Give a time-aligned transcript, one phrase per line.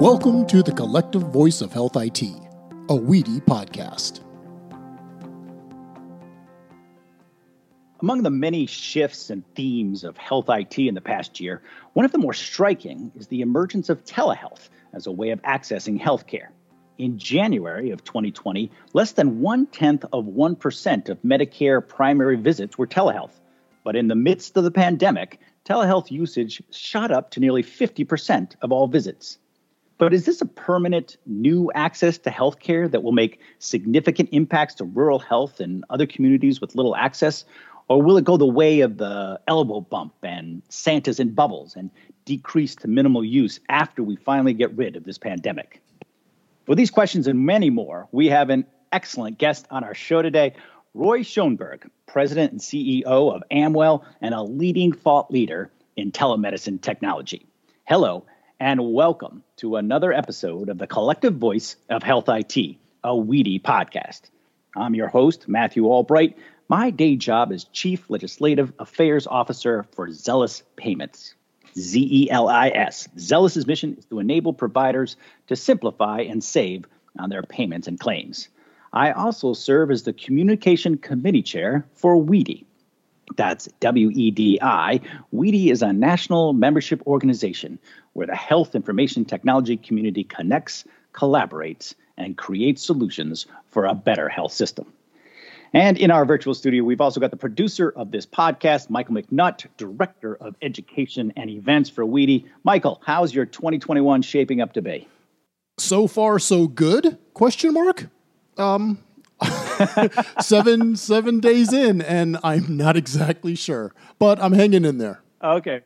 [0.00, 4.20] Welcome to the Collective Voice of Health IT, a WEDI podcast.
[8.00, 11.60] Among the many shifts and themes of health IT in the past year,
[11.92, 16.00] one of the more striking is the emergence of telehealth as a way of accessing
[16.00, 16.48] healthcare.
[16.96, 22.86] In January of 2020, less than one tenth of 1% of Medicare primary visits were
[22.86, 23.38] telehealth.
[23.84, 28.72] But in the midst of the pandemic, telehealth usage shot up to nearly 50% of
[28.72, 29.36] all visits.
[30.00, 34.84] But is this a permanent new access to healthcare that will make significant impacts to
[34.84, 37.44] rural health and other communities with little access?
[37.88, 41.90] Or will it go the way of the elbow bump and Santas and bubbles and
[42.24, 45.82] decrease to minimal use after we finally get rid of this pandemic?
[46.64, 50.54] For these questions and many more, we have an excellent guest on our show today,
[50.94, 57.44] Roy Schoenberg, President and CEO of Amwell and a leading thought leader in telemedicine technology.
[57.84, 58.24] Hello,
[58.60, 64.28] and welcome to another episode of the Collective Voice of Health IT, a WEDI podcast.
[64.76, 66.36] I'm your host, Matthew Albright,
[66.68, 71.34] my day job is Chief Legislative Affairs Officer for Zelis Payments.
[71.78, 73.08] Z E L I S.
[73.16, 76.84] Zelis's mission is to enable providers to simplify and save
[77.18, 78.50] on their payments and claims.
[78.92, 82.66] I also serve as the Communication Committee Chair for WEDI.
[83.36, 85.00] That's W E D I.
[85.32, 87.78] WEDI is a national membership organization
[88.12, 94.52] where the health information technology community connects, collaborates, and creates solutions for a better health
[94.52, 94.92] system.
[95.72, 99.66] And in our virtual studio, we've also got the producer of this podcast, Michael McNutt,
[99.76, 102.44] Director of Education and Events for WEDI.
[102.64, 105.06] Michael, how's your 2021 shaping up to be?
[105.78, 107.16] So far, so good?
[107.34, 108.08] Question mark.
[108.58, 108.98] Um,
[110.40, 115.22] seven seven days in, and I'm not exactly sure, but I'm hanging in there.
[115.42, 115.82] Okay,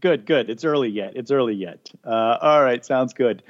[0.00, 0.50] Good, good.
[0.50, 1.12] It's early yet.
[1.14, 1.90] It's early yet.
[2.04, 3.42] Uh, all right, sounds good.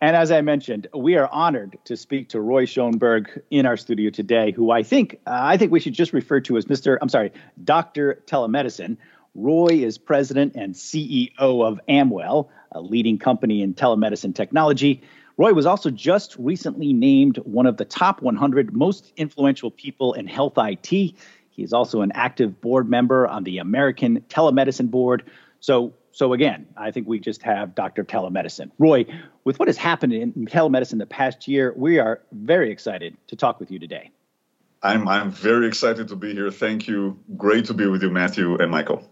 [0.00, 4.10] And as I mentioned, we are honored to speak to Roy Schoenberg in our studio
[4.10, 6.98] today, who I think uh, I think we should just refer to as Mr.
[7.00, 8.96] I'm sorry, Doctor Telemedicine.
[9.34, 15.02] Roy is president and CEO of Amwell, a leading company in telemedicine technology.
[15.36, 20.26] Roy was also just recently named one of the top 100 most influential people in
[20.26, 20.86] health IT.
[20.86, 25.24] He is also an active board member on the American Telemedicine Board,
[25.64, 28.04] so, so again, I think we just have Dr.
[28.04, 28.70] Telemedicine.
[28.78, 29.06] Roy,
[29.44, 33.60] with what has happened in telemedicine the past year, we are very excited to talk
[33.60, 34.10] with you today.
[34.82, 36.50] I'm, I'm very excited to be here.
[36.50, 37.18] Thank you.
[37.38, 39.10] Great to be with you, Matthew and Michael.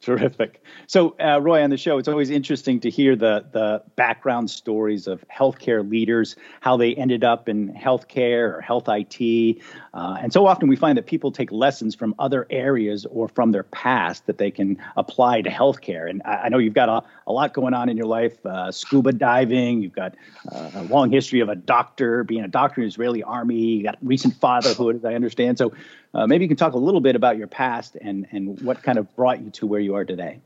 [0.00, 0.62] Terrific.
[0.86, 5.06] So, uh, Roy, on the show, it's always interesting to hear the the background stories
[5.06, 9.58] of healthcare leaders, how they ended up in healthcare or health IT,
[9.92, 13.52] uh, and so often we find that people take lessons from other areas or from
[13.52, 16.08] their past that they can apply to healthcare.
[16.08, 18.72] And I, I know you've got a, a lot going on in your life: uh,
[18.72, 19.82] scuba diving.
[19.82, 20.14] You've got
[20.50, 23.56] uh, a long history of a doctor, being a doctor in the Israeli army.
[23.56, 25.58] You got recent fatherhood, as I understand.
[25.58, 25.74] So,
[26.14, 28.98] uh, maybe you can talk a little bit about your past and and what kind
[28.98, 30.40] of brought you to where you are today.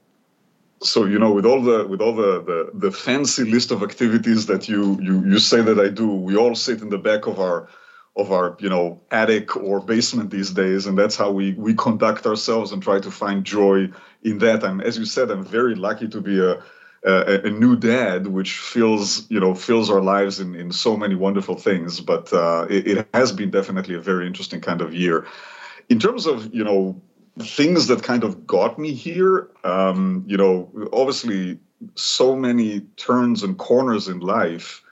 [0.83, 4.47] So you know, with all the with all the, the the fancy list of activities
[4.47, 7.41] that you you you say that I do, we all sit in the back of
[7.41, 7.69] our
[8.17, 12.27] of our you know attic or basement these days, and that's how we we conduct
[12.27, 13.89] ourselves and try to find joy
[14.23, 14.65] in that.
[14.65, 16.63] I'm as you said, I'm very lucky to be a
[17.05, 21.15] a, a, new dad, which fills you know fills our lives in, in so many
[21.15, 22.01] wonderful things.
[22.01, 25.27] But uh, it, it, has been definitely a very interesting kind of year.
[25.89, 27.01] In terms of you know
[27.39, 31.59] things that kind of got me here, um, you know, obviously
[31.95, 34.83] so many turns and corners in life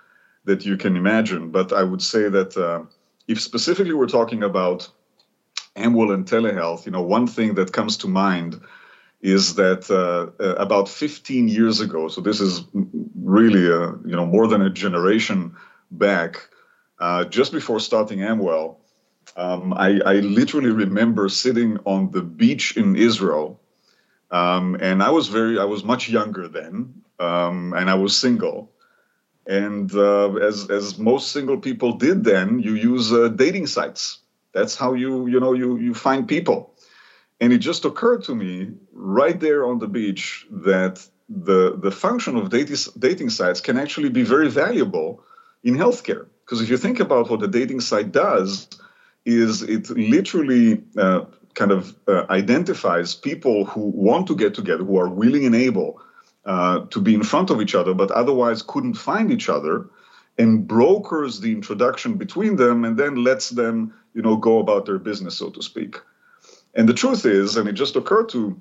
[0.45, 1.51] that you can imagine.
[1.51, 2.83] But I would say that uh,
[3.29, 4.89] if specifically we're talking about
[5.77, 8.61] Amwell and telehealth, you know, one thing that comes to mind
[9.23, 12.65] is that uh, uh, about 15 years ago, so this is
[13.15, 15.55] really a, you know more than a generation
[15.91, 16.49] back,
[16.99, 18.81] uh, just before starting Amwell,
[19.37, 23.61] um, I, I, literally remember sitting on the beach in Israel,
[24.31, 28.73] um, and I was very I was much younger then, um, and I was single.
[29.47, 34.19] And uh, as as most single people did then, you use uh, dating sites.
[34.53, 36.72] That's how you you know you you find people.
[37.43, 42.37] And it just occurred to me right there on the beach that the, the function
[42.37, 45.25] of dating, dating sites can actually be very valuable
[45.65, 46.27] in healthcare.
[46.45, 48.69] Because if you think about what a dating site does,
[49.25, 51.25] is it literally uh,
[51.55, 56.01] kind of uh, identifies people who want to get together, who are willing and able
[56.45, 59.89] uh, to be in front of each other, but otherwise couldn't find each other,
[60.39, 65.01] and brokers the introduction between them, and then lets them, you know, go about their
[65.01, 65.97] business, so to speak.
[66.75, 68.61] And the truth is, and it just occurred to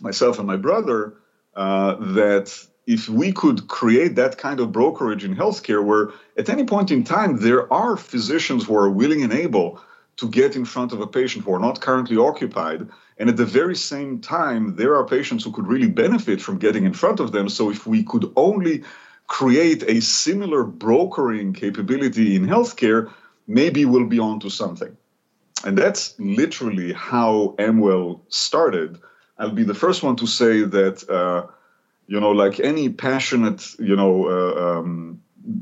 [0.00, 1.14] myself and my brother,
[1.54, 6.64] uh, that if we could create that kind of brokerage in healthcare where at any
[6.64, 9.80] point in time there are physicians who are willing and able
[10.16, 12.88] to get in front of a patient who are not currently occupied
[13.18, 16.84] and at the very same time there are patients who could really benefit from getting
[16.84, 17.48] in front of them.
[17.48, 18.82] So if we could only
[19.28, 23.12] create a similar brokering capability in healthcare
[23.46, 24.96] maybe we'll be onto something
[25.64, 28.98] and that's literally how amwell started
[29.38, 31.46] i'll be the first one to say that uh,
[32.06, 35.20] you know, like any passionate, you know, uh, um,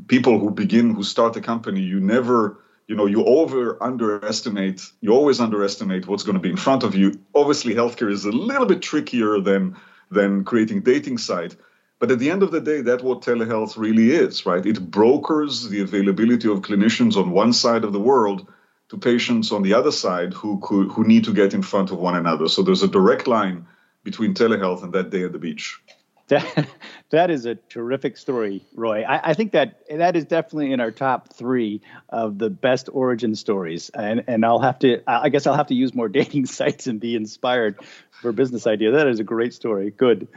[0.09, 2.59] people who begin, who start a company, you never,
[2.89, 6.95] you know, you over underestimate, you always underestimate what's going to be in front of
[6.95, 7.13] you.
[7.37, 9.77] Obviously, healthcare is a little bit trickier than
[10.11, 11.55] than creating dating site.
[12.01, 14.67] But at the end of the day, that's what telehealth really is, right?
[14.67, 18.49] It brokers the availability of clinicians on one side of the world
[18.91, 21.99] to patients on the other side who could, who need to get in front of
[21.99, 22.49] one another.
[22.49, 23.67] So there's a direct line
[24.03, 25.81] between telehealth and that day at the beach.
[26.29, 26.69] That,
[27.11, 29.03] that is a terrific story, Roy.
[29.03, 33.35] I, I, think that that is definitely in our top three of the best origin
[33.35, 33.91] stories.
[33.91, 37.01] And and I'll have to, I guess I'll have to use more dating sites and
[37.01, 37.81] be inspired
[38.23, 38.93] for business idea.
[38.93, 39.91] That is a great story.
[39.91, 40.29] Good.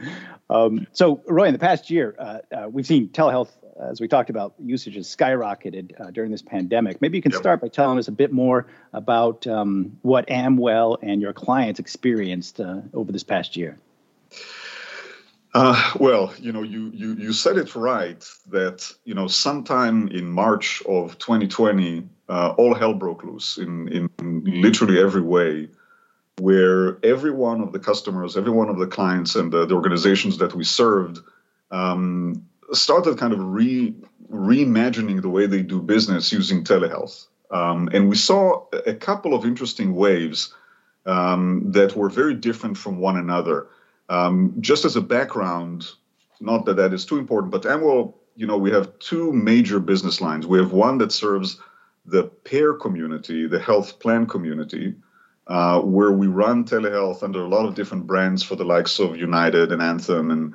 [0.50, 3.50] Um, so, Roy, in the past year, uh, uh, we've seen telehealth,
[3.80, 7.00] as we talked about, usage has skyrocketed uh, during this pandemic.
[7.00, 7.40] Maybe you can yep.
[7.40, 12.60] start by telling us a bit more about um, what Amwell and your clients experienced
[12.60, 13.78] uh, over this past year.
[15.54, 20.26] Uh, well, you know, you, you you said it right that you know sometime in
[20.26, 24.10] March of 2020, uh, all hell broke loose in in
[24.44, 25.68] literally every way,
[26.38, 30.38] where every one of the customers, every one of the clients, and the, the organizations
[30.38, 31.20] that we served
[31.70, 33.94] um, started kind of re
[34.30, 39.44] reimagining the way they do business using telehealth, um, and we saw a couple of
[39.44, 40.54] interesting waves
[41.06, 43.68] um, that were very different from one another.
[44.08, 45.86] Um, just as a background,
[46.40, 50.20] not that that is too important, but Amwell, you know, we have two major business
[50.20, 50.46] lines.
[50.46, 51.60] We have one that serves
[52.04, 54.94] the payer community, the health plan community,
[55.46, 59.16] uh, where we run telehealth under a lot of different brands for the likes of
[59.16, 60.54] United and Anthem and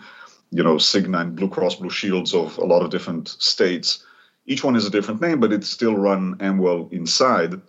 [0.51, 4.04] you know Cigna and Blue Cross Blue Shields of a lot of different states.
[4.46, 7.62] Each one is a different name, but it's still run Amwell inside.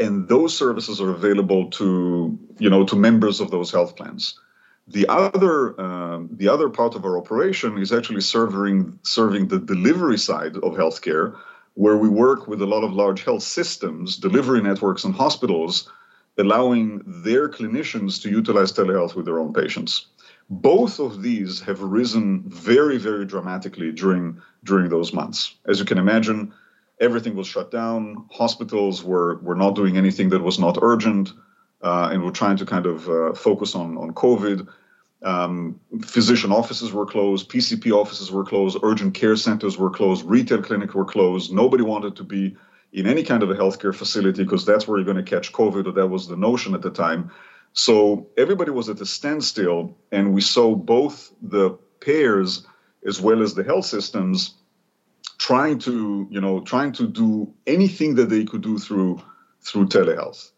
[0.00, 4.38] And those services are available to you know to members of those health plans.
[4.86, 10.18] The other, um, the other part of our operation is actually serving, serving the delivery
[10.18, 11.36] side of healthcare,
[11.72, 15.90] where we work with a lot of large health systems, delivery networks, and hospitals,
[16.36, 20.06] allowing their clinicians to utilize telehealth with their own patients.
[20.50, 25.54] Both of these have risen very, very dramatically during during those months.
[25.66, 26.52] As you can imagine,
[27.00, 28.26] everything was shut down.
[28.30, 31.32] Hospitals were were not doing anything that was not urgent
[31.84, 34.66] uh, and we're trying to kind of uh, focus on on COVID.
[35.22, 40.62] Um, physician offices were closed, PCP offices were closed, urgent care centers were closed, retail
[40.62, 41.52] clinics were closed.
[41.52, 42.56] Nobody wanted to be
[42.92, 45.86] in any kind of a healthcare facility because that's where you're going to catch COVID,
[45.86, 47.30] or that was the notion at the time.
[47.74, 52.66] So everybody was at a standstill, and we saw both the payers
[53.06, 54.54] as well as the health systems
[55.38, 59.20] trying to, you know, trying to do anything that they could do through
[59.60, 60.50] through telehealth.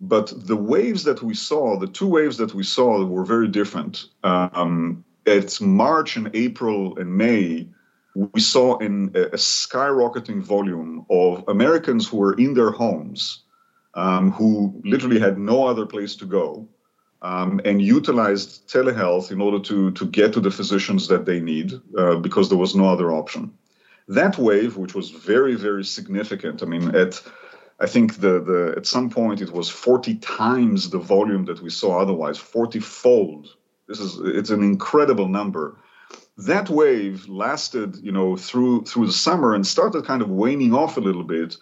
[0.00, 4.06] But the waves that we saw, the two waves that we saw, were very different.
[4.22, 7.68] Um, it's March and April and May,
[8.14, 13.44] we saw in a, a skyrocketing volume of Americans who were in their homes,
[13.94, 16.68] um, who literally had no other place to go,
[17.22, 21.72] um, and utilized telehealth in order to, to get to the physicians that they need
[21.96, 23.52] uh, because there was no other option.
[24.08, 27.22] That wave, which was very, very significant, I mean, at
[27.82, 31.70] I think the the at some point it was 40 times the volume that we
[31.70, 33.48] saw otherwise, 40 fold.
[33.88, 35.78] This is it's an incredible number.
[36.38, 40.96] That wave lasted, you know, through through the summer and started kind of waning off
[40.96, 41.56] a little bit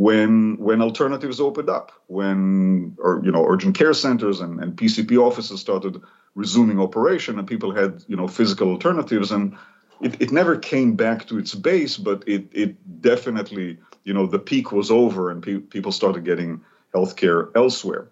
[0.00, 5.18] when when alternatives opened up, when or you know urgent care centers and, and PCP
[5.18, 6.00] offices started
[6.34, 9.54] resuming operation and people had you know physical alternatives and
[10.00, 14.38] it, it never came back to its base, but it it definitely you know the
[14.38, 16.62] peak was over and pe- people started getting
[16.94, 18.08] healthcare elsewhere.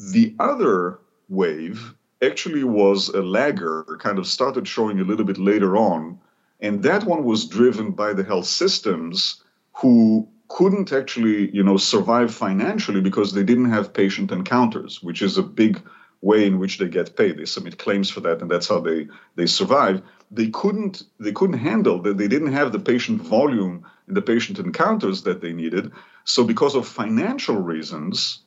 [0.00, 5.76] The other wave actually was a lagger, kind of started showing a little bit later
[5.76, 6.18] on,
[6.58, 9.44] and that one was driven by the health systems
[9.74, 15.36] who couldn't actually you know survive financially because they didn't have patient encounters, which is
[15.36, 15.82] a big
[16.20, 17.36] way in which they get paid.
[17.36, 20.00] They submit claims for that, and that's how they they survive.
[20.30, 22.18] They couldn't they couldn't handle that.
[22.18, 25.90] They didn't have the patient volume and the patient encounters that they needed.
[26.22, 28.44] So because of financial reasons,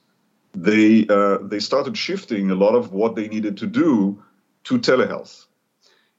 [0.54, 4.24] they uh, they started shifting a lot of what they needed to do
[4.64, 5.47] to telehealth.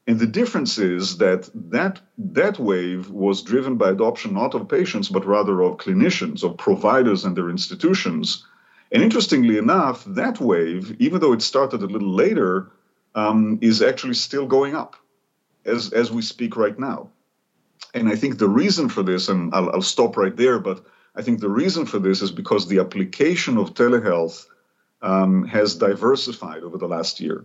[0.09, 5.11] And the difference is that that, that wave was driven by adoption not of patients,
[5.11, 8.43] but rather of clinicians, of providers and their institutions.
[8.91, 12.71] And interestingly enough, that wave, even though it started a little later,
[13.15, 14.97] um, is actually still going up
[15.67, 17.11] as, as we speak right now.
[17.93, 20.87] And I think the reason for this, and I'll, I'll stop right there, but
[21.17, 24.47] I think the reason for this is because the application of telehealth
[25.03, 27.45] um, has diversified over the last year.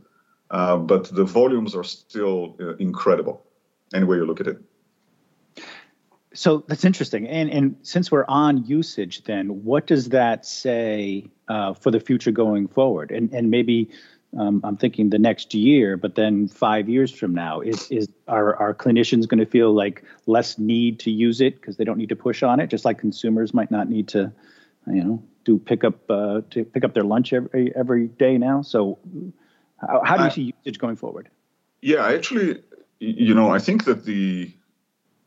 [0.54, 3.44] Uh, but the volumes are still uh, incredible,
[3.92, 4.60] any way you look at it.
[6.36, 7.28] So that's interesting.
[7.28, 12.32] And and since we're on usage, then what does that say uh, for the future
[12.32, 13.12] going forward?
[13.12, 13.90] And and maybe
[14.38, 18.56] um, I'm thinking the next year, but then five years from now, is is are
[18.58, 22.10] our clinicians going to feel like less need to use it because they don't need
[22.10, 24.32] to push on it, just like consumers might not need to,
[24.88, 28.62] you know, do pick up uh, to pick up their lunch every every day now.
[28.62, 29.00] So
[29.88, 31.30] how, how do you I, see usage going forward?
[31.82, 32.62] Yeah, actually,
[33.00, 34.54] you know, I think that the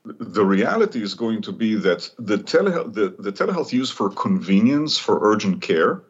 [0.05, 4.97] the reality is going to be that the telehealth the, the telehealth use for convenience
[4.99, 6.03] for urgent care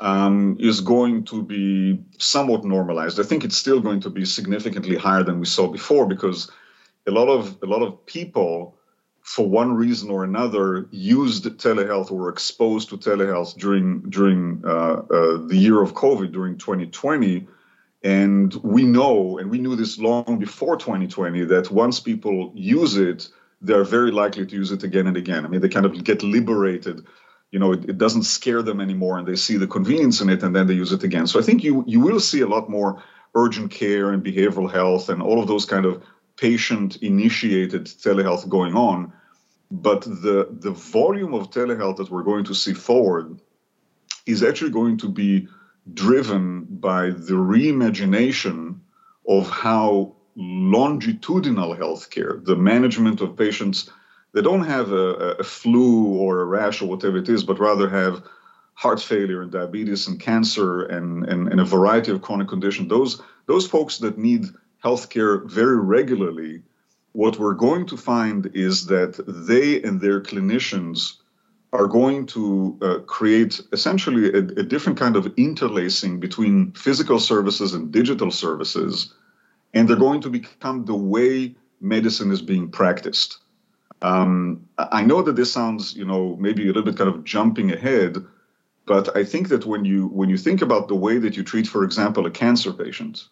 [0.00, 3.18] um, is going to be somewhat normalized.
[3.18, 6.50] I think it's still going to be significantly higher than we saw before because
[7.06, 8.76] a lot of a lot of people,
[9.22, 15.02] for one reason or another, used telehealth or were exposed to telehealth during during uh,
[15.10, 17.48] uh, the year of COVID during 2020
[18.06, 23.28] and we know, and we knew this long before 2020, that once people use it,
[23.60, 25.44] they're very likely to use it again and again.
[25.44, 27.04] I mean, they kind of get liberated.
[27.50, 30.44] You know, it, it doesn't scare them anymore, and they see the convenience in it,
[30.44, 31.26] and then they use it again.
[31.26, 33.02] So I think you you will see a lot more
[33.34, 36.00] urgent care and behavioral health and all of those kind of
[36.36, 39.12] patient-initiated telehealth going on.
[39.72, 43.40] But the the volume of telehealth that we're going to see forward
[44.26, 45.48] is actually going to be
[45.92, 48.78] driven by the reimagination
[49.28, 53.90] of how longitudinal healthcare, the management of patients
[54.32, 57.88] that don't have a, a, flu or a rash or whatever it is, but rather
[57.88, 58.22] have
[58.74, 63.22] heart failure and diabetes and cancer and, and, and a variety of chronic conditions, those,
[63.46, 64.44] those folks that need
[64.84, 66.62] healthcare very regularly,
[67.12, 71.14] what we're going to find is that they and their clinicians
[71.76, 77.74] are going to uh, create essentially a, a, different kind of interlacing between physical services
[77.74, 79.14] and digital services,
[79.74, 83.38] and they're going to become the way medicine is being practiced.
[84.02, 87.70] Um, I know that this sounds, you know, maybe a little bit kind of jumping
[87.72, 88.16] ahead,
[88.86, 91.66] but I think that when you when you think about the way that you treat,
[91.66, 93.24] for example, a cancer patient,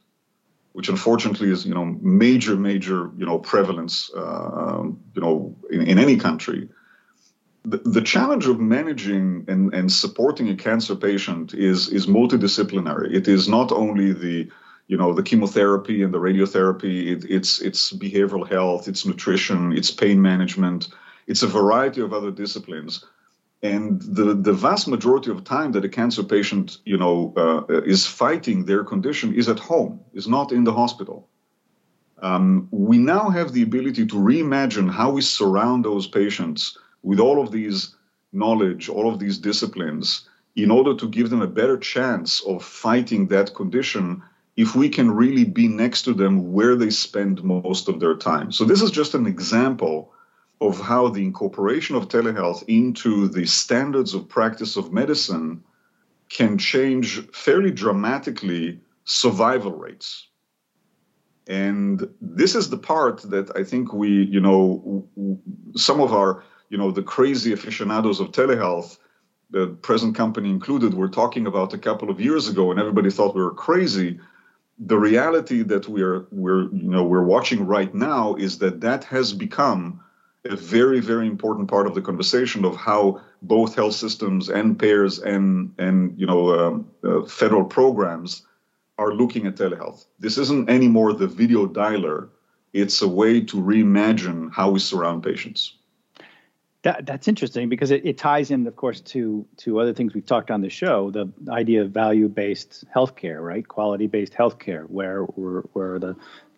[0.72, 4.82] which unfortunately is, you know, major, major, you know, prevalence, uh,
[5.14, 6.68] you know, in, in any country
[7.64, 13.14] the, the challenge of managing and, and supporting a cancer patient is is multidisciplinary.
[13.14, 14.50] It is not only the
[14.86, 17.12] you know the chemotherapy and the radiotherapy.
[17.12, 20.88] It, it's it's behavioral health, it's nutrition, it's pain management.
[21.26, 23.02] It's a variety of other disciplines,
[23.62, 28.06] and the the vast majority of time that a cancer patient you know uh, is
[28.06, 31.28] fighting their condition is at home, is not in the hospital.
[32.18, 37.40] Um, we now have the ability to reimagine how we surround those patients with all
[37.40, 37.94] of these
[38.32, 43.28] knowledge, all of these disciplines, in order to give them a better chance of fighting
[43.28, 44.22] that condition
[44.56, 48.52] if we can really be next to them where they spend most of their time.
[48.52, 50.12] So, this is just an example
[50.60, 55.62] of how the incorporation of telehealth into the standards of practice of medicine
[56.28, 60.28] can change fairly dramatically survival rates.
[61.46, 65.06] And this is the part that I think we, you know,
[65.76, 68.98] some of our you know the crazy aficionados of telehealth
[69.54, 73.36] the present company included were talking about a couple of years ago and everybody thought
[73.36, 74.18] we were crazy.
[74.78, 79.32] The reality that we're we're you know we're watching right now is that that has
[79.32, 80.00] become
[80.44, 85.20] a very very important part of the conversation of how both health systems and payers
[85.20, 88.42] and and you know um, uh, federal programs
[88.98, 90.06] are looking at telehealth.
[90.18, 92.28] This isn't anymore the video dialer.
[92.72, 95.74] It's a way to reimagine how we surround patients
[96.84, 100.24] that, that's interesting because it, it ties in, of course, to to other things we've
[100.24, 101.10] talked on the show.
[101.10, 103.66] The idea of value-based healthcare, right?
[103.66, 106.14] Quality-based healthcare, where where, where the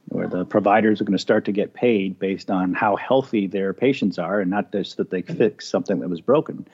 [0.08, 3.72] where the providers are going to start to get paid based on how healthy their
[3.72, 6.66] patients are, and not just that they fix something that was broken.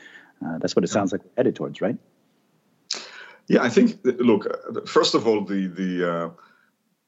[0.45, 1.97] Uh, that's what it sounds like headed towards, right?
[3.49, 3.99] Yeah, I think.
[4.03, 6.31] Look, first of all, the the uh,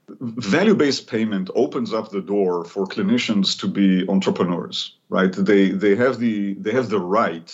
[0.08, 5.32] value-based payment opens up the door for clinicians to be entrepreneurs right?
[5.32, 7.50] They they have the they have the right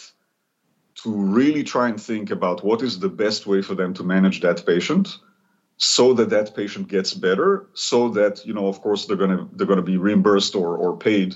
[1.03, 4.41] to really try and think about what is the best way for them to manage
[4.41, 5.19] that patient
[5.77, 9.49] so that that patient gets better, so that you know, of course, they're going to
[9.55, 11.35] they're going to be reimbursed or or paid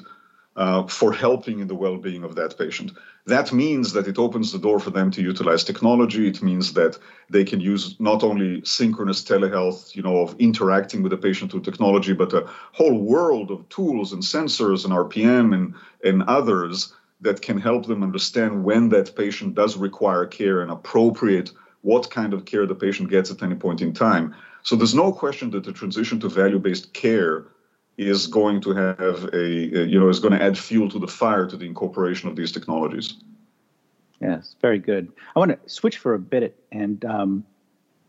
[0.57, 2.93] uh, for helping in the well-being of that patient.
[3.27, 6.29] That means that it opens the door for them to utilize technology.
[6.29, 6.99] It means that
[7.31, 11.63] they can use not only synchronous telehealth, you know, of interacting with the patient through
[11.63, 17.41] technology, but a whole world of tools and sensors and RPM and, and others that
[17.41, 22.45] can help them understand when that patient does require care and appropriate what kind of
[22.45, 24.35] care the patient gets at any point in time.
[24.63, 27.47] So there's no question that the transition to value-based care
[27.97, 31.47] is going to have a, you know is going to add fuel to the fire
[31.47, 33.15] to the incorporation of these technologies.
[34.21, 35.13] Yes, very good.
[35.37, 37.45] I want to switch for a bit and um,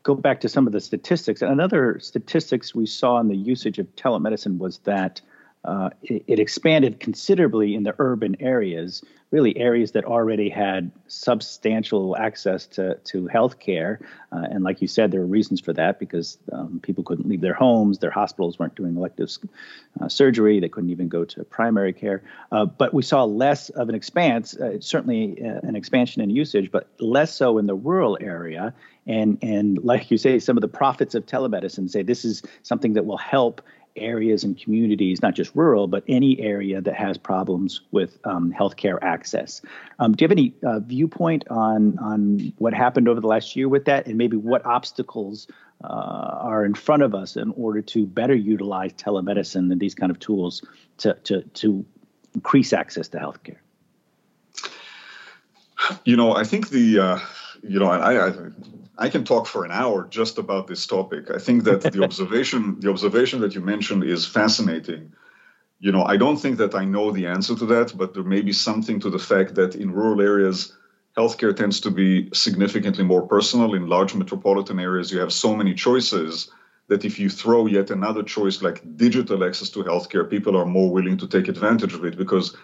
[0.04, 1.42] go back to some of the statistics.
[1.42, 5.20] And another statistics we saw in the usage of telemedicine was that
[5.65, 12.15] uh, it, it, expanded considerably in the urban areas, really areas that already had substantial
[12.15, 14.00] access to, to health care.
[14.31, 17.41] Uh, and like you said, there were reasons for that because um, people couldn't leave
[17.41, 19.29] their homes, their hospitals weren't doing elective
[20.00, 22.22] uh, surgery, they couldn't even go to primary care.
[22.51, 26.72] Uh, but we saw less of an expanse, uh, certainly uh, an expansion in usage,
[26.72, 28.72] but less so in the rural area.
[29.07, 32.93] And, and like you say, some of the prophets of telemedicine say this is something
[32.93, 33.62] that will help
[33.95, 38.97] areas and communities, not just rural, but any area that has problems with um, healthcare
[39.01, 39.61] access.
[39.99, 43.69] Um, do you have any uh, viewpoint on on what happened over the last year
[43.69, 45.47] with that, and maybe what obstacles
[45.83, 50.11] uh, are in front of us in order to better utilize telemedicine and these kind
[50.11, 50.63] of tools
[50.97, 51.85] to to to
[52.33, 53.57] increase access to healthcare?
[56.03, 57.19] You know, I think the uh,
[57.67, 58.33] you know, I, I
[58.97, 61.29] I can talk for an hour just about this topic.
[61.29, 65.13] I think that the observation, the observation that you mentioned is fascinating.
[65.79, 68.41] You know, I don't think that I know the answer to that, but there may
[68.41, 70.75] be something to the fact that in rural areas,
[71.17, 73.73] healthcare tends to be significantly more personal.
[73.73, 76.49] In large metropolitan areas, you have so many choices
[76.87, 80.91] that if you throw yet another choice like digital access to healthcare, people are more
[80.91, 82.55] willing to take advantage of it because,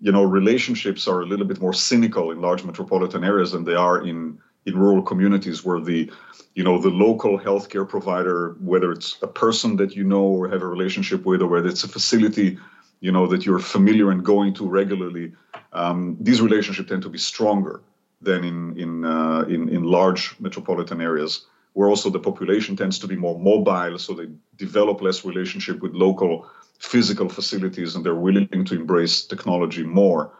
[0.00, 3.74] you know, relationships are a little bit more cynical in large metropolitan areas than they
[3.74, 6.10] are in in rural communities where the
[6.54, 10.62] you know the local healthcare provider whether it's a person that you know or have
[10.62, 12.58] a relationship with or whether it's a facility
[13.00, 15.32] you know that you're familiar and going to regularly
[15.72, 17.80] um, these relationships tend to be stronger
[18.20, 23.06] than in in, uh, in in large metropolitan areas where also the population tends to
[23.06, 26.48] be more mobile so they develop less relationship with local
[26.78, 30.32] physical facilities and they're willing to embrace technology more.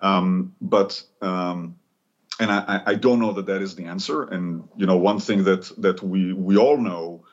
[0.00, 1.76] Um, but um,
[2.42, 4.24] and I, I don't know that that is the answer.
[4.24, 7.24] And you know, one thing that that we we all know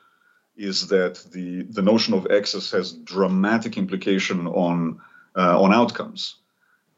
[0.56, 5.00] is that the the notion of access has dramatic implication on
[5.36, 6.36] uh, on outcomes.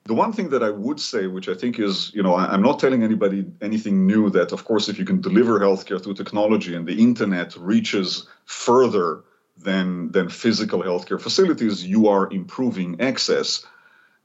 [0.04, 2.62] The one thing that I would say, which I think is, you know, I, am
[2.62, 4.30] not telling anybody anything new.
[4.30, 9.24] That of course, if you can deliver healthcare through technology and the internet reaches further
[9.56, 13.64] than than physical healthcare facilities, you are improving access.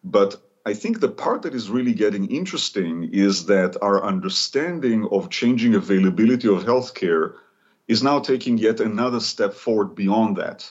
[0.03, 5.29] But I think the part that is really getting interesting is that our understanding of
[5.29, 7.35] changing availability of healthcare
[7.87, 10.69] is now taking yet another step forward beyond that.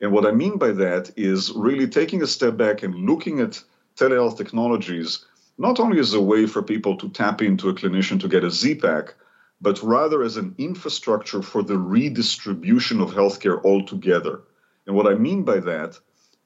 [0.00, 3.60] And what I mean by that is really taking a step back and looking at
[3.96, 5.24] telehealth technologies
[5.58, 8.52] not only as a way for people to tap into a clinician to get a
[8.52, 9.16] Z-Pak,
[9.60, 14.42] but rather as an infrastructure for the redistribution of healthcare altogether.
[14.86, 15.98] And what I mean by that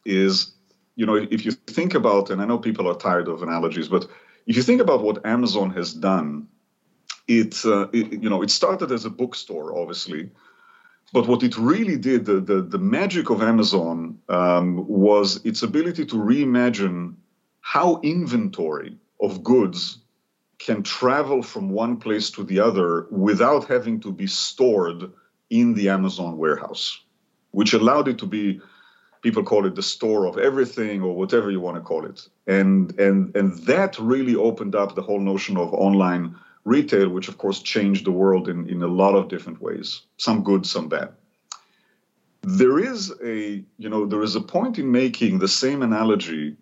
[0.07, 0.55] is
[0.99, 4.09] you know, if you think about, and I know people are tired of analogies, but
[4.49, 6.49] if you think about what Amazon has done,
[7.29, 10.29] it, uh, it you know, it started as a bookstore, obviously,
[11.13, 16.05] but what it really did, the the, the magic of Amazon um, was its ability
[16.07, 17.15] to reimagine
[17.61, 19.99] how inventory of goods
[20.59, 25.13] can travel from one place to the other without having to be stored
[25.49, 27.05] in the Amazon warehouse,
[27.53, 28.61] which allowed it to be
[29.23, 32.29] people call it the store of everything or whatever you want to call it.
[32.47, 37.39] And and and that really opened up the whole notion of online retail which of
[37.39, 41.11] course changed the world in in a lot of different ways some good some bad.
[42.43, 46.57] There is a you know there is a point in making the same analogy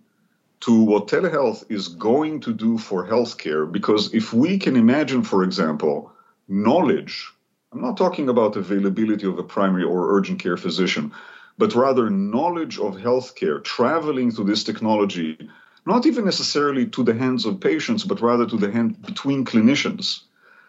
[0.60, 5.42] to what telehealth is going to do for healthcare because if we can imagine for
[5.44, 6.10] example
[6.48, 7.30] knowledge
[7.72, 11.12] i'm not talking about availability of a primary or urgent care physician
[11.58, 15.48] but rather knowledge of healthcare traveling through this technology,
[15.86, 20.20] not even necessarily to the hands of patients, but rather to the hand between clinicians,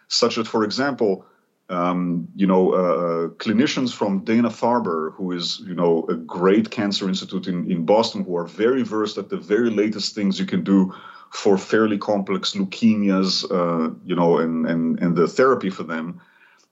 [0.07, 1.25] such that, for example,
[1.69, 7.09] um, you know, uh, clinicians from Dana Farber, who is, you know, a great cancer
[7.09, 10.63] institute in, in Boston, who are very versed at the very latest things you can
[10.63, 10.93] do
[11.31, 16.21] for fairly complex leukemias, uh, you know, and, and, and the therapy for them.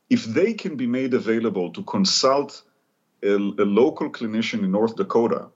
[0.09, 2.61] If they can be made available to consult
[3.23, 5.47] a, a local clinician in North Dakota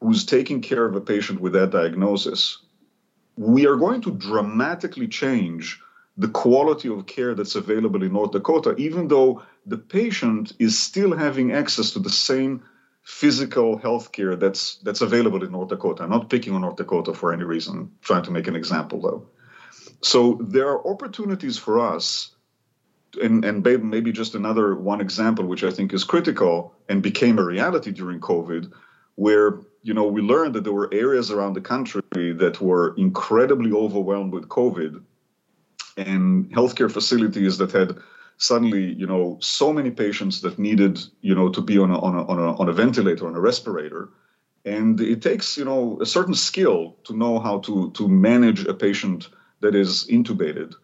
[0.00, 2.58] who's taking care of a patient with that diagnosis,
[3.36, 5.80] we are going to dramatically change
[6.16, 11.14] the quality of care that's available in North Dakota, even though the patient is still
[11.14, 12.62] having access to the same
[13.02, 16.02] physical health care that's that's available in North Dakota.
[16.02, 19.26] I'm not picking on North Dakota for any reason, trying to make an example though.
[20.00, 22.35] So there are opportunities for us,
[23.16, 27.44] and, and maybe just another one example, which I think is critical and became a
[27.44, 28.72] reality during COVID,
[29.16, 33.72] where you know we learned that there were areas around the country that were incredibly
[33.72, 35.02] overwhelmed with COVID,
[35.96, 37.96] and healthcare facilities that had
[38.38, 42.14] suddenly you know so many patients that needed you know to be on a, on
[42.14, 44.10] a, on a, on a ventilator on a respirator
[44.66, 48.74] and it takes you know a certain skill to know how to to manage a
[48.74, 49.28] patient
[49.60, 50.74] that is intubated.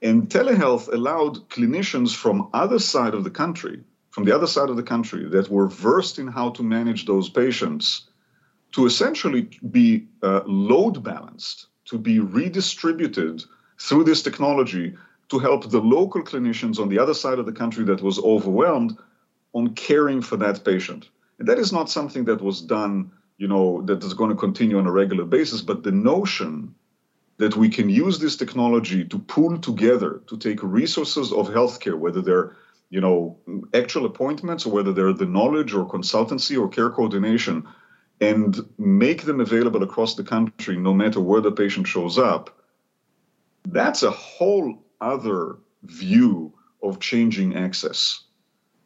[0.00, 4.76] And telehealth allowed clinicians from other side of the country, from the other side of
[4.76, 8.08] the country that were versed in how to manage those patients
[8.72, 13.42] to essentially be uh, load balanced, to be redistributed
[13.80, 14.94] through this technology
[15.30, 18.96] to help the local clinicians on the other side of the country that was overwhelmed
[19.52, 21.08] on caring for that patient.
[21.38, 24.78] And that is not something that was done, you know, that is going to continue
[24.78, 26.74] on a regular basis, but the notion
[27.38, 32.20] that we can use this technology to pool together to take resources of healthcare, whether
[32.20, 32.56] they're
[32.90, 33.38] you know
[33.74, 37.66] actual appointments or whether they're the knowledge or consultancy or care coordination,
[38.20, 42.50] and make them available across the country, no matter where the patient shows up.
[43.66, 48.22] That's a whole other view of changing access.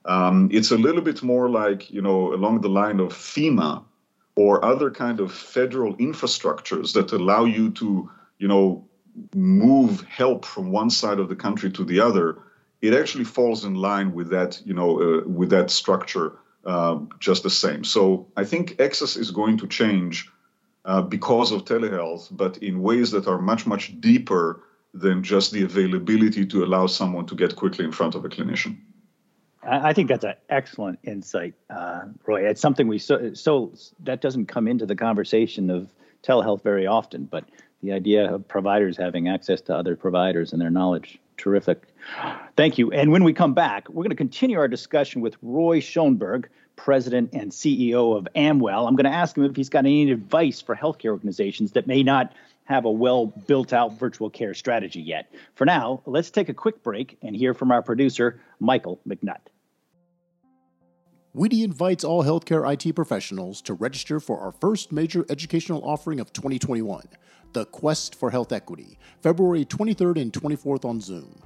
[0.04, 3.84] Um, it's a little bit more like you know along the line of FEMA
[4.34, 8.10] or other kind of federal infrastructures that allow you to
[8.42, 8.84] you know,
[9.34, 12.38] move help from one side of the country to the other,
[12.80, 16.28] it actually falls in line with that, you know, uh, with that structure
[16.66, 17.84] uh, just the same.
[17.84, 20.28] So I think access is going to change
[20.84, 25.62] uh, because of telehealth, but in ways that are much, much deeper than just the
[25.62, 28.76] availability to allow someone to get quickly in front of a clinician.
[29.64, 32.48] I think that's an excellent insight, uh, Roy.
[32.48, 37.26] It's something we so so that doesn't come into the conversation of telehealth very often,
[37.26, 37.44] but
[37.82, 41.18] the idea of providers having access to other providers and their knowledge.
[41.36, 41.82] Terrific.
[42.56, 42.92] Thank you.
[42.92, 47.30] And when we come back, we're going to continue our discussion with Roy Schoenberg, President
[47.32, 48.86] and CEO of Amwell.
[48.86, 52.02] I'm going to ask him if he's got any advice for healthcare organizations that may
[52.02, 52.32] not
[52.64, 55.32] have a well built out virtual care strategy yet.
[55.54, 59.40] For now, let's take a quick break and hear from our producer, Michael McNutt.
[61.34, 66.30] WEDI invites all healthcare IT professionals to register for our first major educational offering of
[66.34, 67.08] 2021
[67.54, 71.42] the Quest for Health Equity, February 23rd and 24th on Zoom.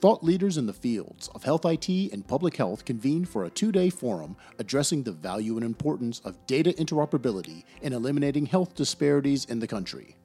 [0.00, 3.70] Thought leaders in the fields of health IT and public health convened for a two
[3.70, 9.60] day forum addressing the value and importance of data interoperability in eliminating health disparities in
[9.60, 10.16] the country.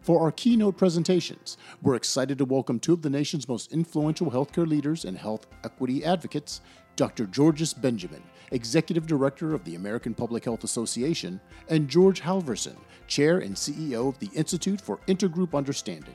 [0.00, 4.66] For our keynote presentations, we're excited to welcome two of the nation's most influential healthcare
[4.66, 6.62] leaders and health equity advocates,
[6.96, 7.26] Dr.
[7.26, 12.76] Georges Benjamin, Executive Director of the American Public Health Association, and George Halvorson,
[13.08, 16.14] Chair and CEO of the Institute for Intergroup Understanding.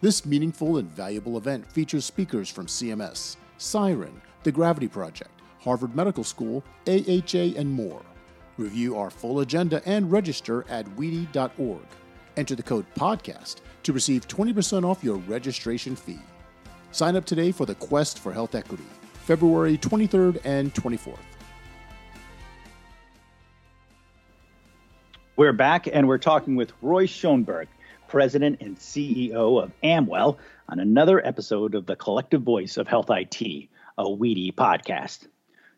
[0.00, 6.24] This meaningful and valuable event features speakers from CMS, Siren, the Gravity Project, Harvard Medical
[6.24, 8.02] School, AHA, and more.
[8.56, 11.86] Review our full agenda and register at wedi.org.
[12.36, 16.18] Enter the code PODCAST to receive 20% off your registration fee.
[16.92, 18.84] Sign up today for the Quest for Health Equity,
[19.24, 21.18] February 23rd and 24th.
[25.36, 27.66] We're back and we're talking with Roy Schoenberg,
[28.06, 33.68] President and CEO of Amwell, on another episode of the Collective Voice of Health IT,
[33.98, 35.26] a WEDI podcast.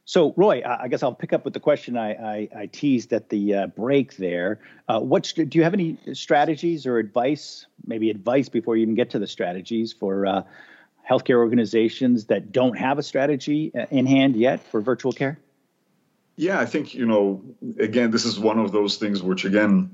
[0.09, 3.29] So, Roy, I guess I'll pick up with the question I, I, I teased at
[3.29, 4.61] the uh, break there.
[4.88, 7.66] Uh, what do you have any strategies or advice?
[7.85, 10.42] Maybe advice before you even get to the strategies for uh,
[11.11, 15.40] healthcare organizations that don't have a strategy uh, in hand yet for virtual care?
[16.37, 17.42] Yeah, I think, you know,
[17.81, 19.90] again, this is one of those things which, again,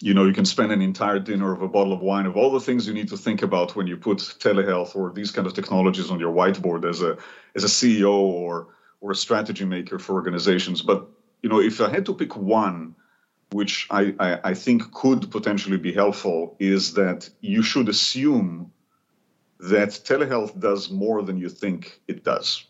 [0.00, 2.50] you know, you can spend an entire dinner of a bottle of wine of all
[2.50, 5.52] the things you need to think about when you put telehealth or these kind of
[5.52, 7.18] technologies on your whiteboard as a
[7.54, 8.68] as a CEO or
[9.04, 10.80] or a strategy maker for organizations.
[10.80, 11.06] But
[11.42, 12.94] you know, if I had to pick one,
[13.52, 18.72] which I, I, I think could potentially be helpful, is that you should assume
[19.60, 22.64] that telehealth does more than you think it does.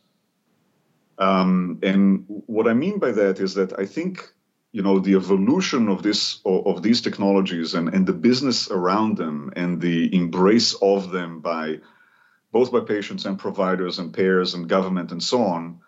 [1.18, 4.28] Um, and what I mean by that is that I think
[4.72, 9.52] you know the evolution of this of, these technologies and, and the business around them
[9.54, 11.78] and the embrace of them by
[12.50, 15.78] both by patients and providers and payers and government and so on,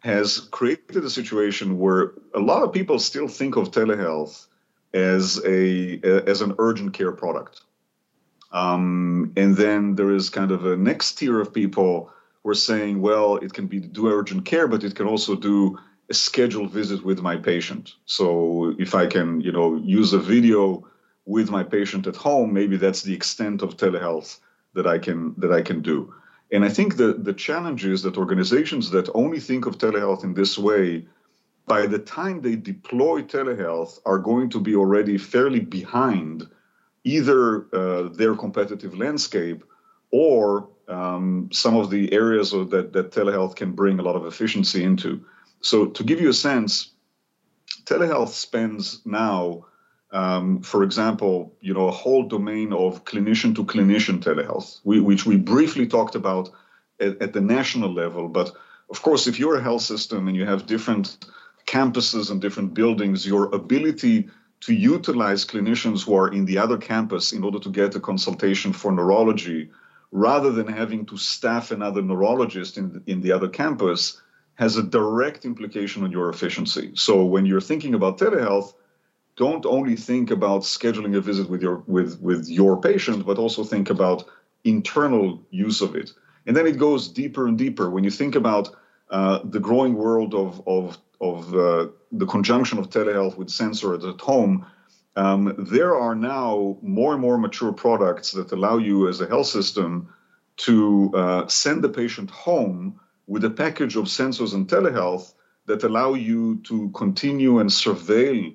[0.00, 4.46] has created a situation where a lot of people still think of telehealth
[4.94, 7.62] as a as an urgent care product.
[8.52, 12.10] Um, and then there is kind of a next tier of people
[12.42, 15.78] who are saying, well, it can be do urgent care, but it can also do
[16.08, 17.94] a scheduled visit with my patient.
[18.06, 20.86] So if I can, you know, use a video
[21.26, 24.38] with my patient at home, maybe that's the extent of telehealth
[24.74, 26.14] that I can that I can do.
[26.50, 30.34] And I think the the challenge is that organizations that only think of telehealth in
[30.34, 31.06] this way,
[31.66, 36.48] by the time they deploy telehealth, are going to be already fairly behind
[37.04, 39.64] either uh, their competitive landscape
[40.10, 44.84] or um, some of the areas that, that telehealth can bring a lot of efficiency
[44.84, 45.24] into.
[45.60, 46.92] So, to give you a sense,
[47.84, 49.66] telehealth spends now,
[50.10, 55.26] um, for example, you know, a whole domain of clinician to clinician telehealth, we, which
[55.26, 56.50] we briefly talked about
[57.00, 58.28] at, at the national level.
[58.28, 58.52] But
[58.90, 61.18] of course, if you're a health system and you have different
[61.66, 64.28] campuses and different buildings, your ability
[64.60, 68.72] to utilize clinicians who are in the other campus in order to get a consultation
[68.72, 69.70] for neurology
[70.10, 74.20] rather than having to staff another neurologist in, in the other campus
[74.54, 76.90] has a direct implication on your efficiency.
[76.94, 78.72] So when you're thinking about telehealth,
[79.38, 83.62] don't only think about scheduling a visit with your with with your patient, but also
[83.64, 84.24] think about
[84.64, 86.10] internal use of it.
[86.46, 87.88] And then it goes deeper and deeper.
[87.88, 88.74] When you think about
[89.10, 94.20] uh, the growing world of of of uh, the conjunction of telehealth with sensors at
[94.20, 94.66] home,
[95.16, 99.46] um, there are now more and more mature products that allow you as a health
[99.46, 100.12] system
[100.66, 105.34] to uh, send the patient home with a package of sensors and telehealth
[105.66, 108.54] that allow you to continue and surveil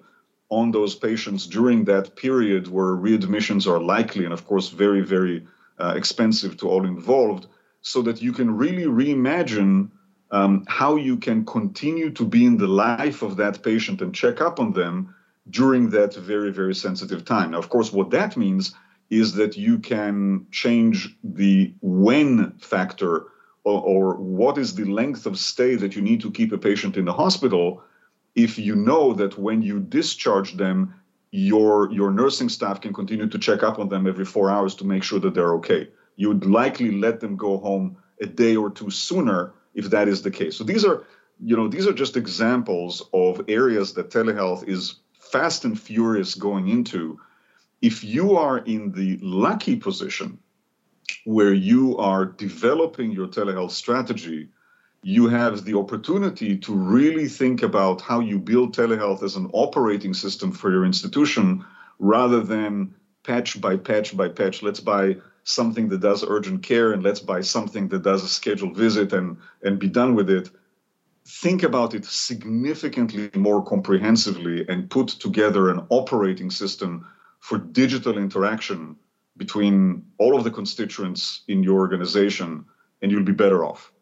[0.60, 5.46] on those patients during that period where readmissions are likely and, of course, very, very
[5.80, 7.48] uh, expensive to all involved,
[7.82, 9.90] so that you can really reimagine
[10.32, 14.42] um, how you can continue to be in the life of that patient and check
[14.42, 15.14] up on them
[15.50, 17.52] during that very, very sensitive time.
[17.52, 18.74] Now, of course, what that means
[19.10, 23.26] is that you can change the when factor
[23.66, 26.98] or, or, what is the length of stay that you need to keep a patient
[26.98, 27.82] in the hospital
[28.36, 30.94] if you know that when you discharge them,
[31.32, 34.86] your, your nursing staff can continue to check up on them every four hours to
[34.86, 35.90] make sure that they're okay.
[36.16, 40.22] You would likely let them go home a day or two sooner if that is
[40.22, 40.56] the case.
[40.56, 41.06] So these are,
[41.40, 46.70] you know, these are just examples of areas that telehealth is fast and furious going
[46.70, 47.20] into.
[47.82, 50.38] If you are in the lucky position
[51.26, 54.50] where you are developing your telehealth strategy,
[55.04, 60.14] you have the opportunity to really think about how you build telehealth as an operating
[60.14, 61.64] system for your institution
[62.00, 64.64] rather than patch by patch by patch.
[64.64, 68.78] Let's buy something that does urgent care and let's buy something that does a scheduled
[68.78, 70.50] visit and, and be done with it.
[71.28, 77.06] Think about it significantly more comprehensively and put together an operating system
[77.40, 78.96] for digital interaction
[79.36, 82.66] between all of the constituents in your organization,
[83.02, 83.93] and you'll be better off.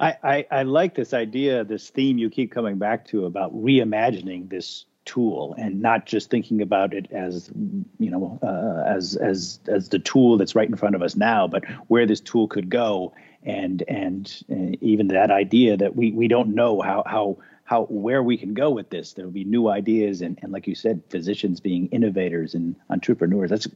[0.00, 4.86] I, I, like this idea, this theme you keep coming back to about reimagining this
[5.04, 7.50] tool and not just thinking about it as
[7.98, 11.48] you know uh, as as as the tool that's right in front of us now
[11.48, 13.12] but where this tool could go.
[13.42, 18.22] And and uh, even that idea that we we don't know how how how where
[18.22, 19.14] we can go with this.
[19.14, 23.48] There will be new ideas and, and like you said physicians being innovators and entrepreneurs.
[23.48, 23.68] That's